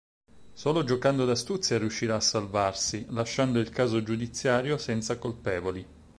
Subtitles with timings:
[0.53, 5.85] Solo giocando d'astuzia, riuscirà a salvarsi, lasciando il caso giudiziario senza colpevoli.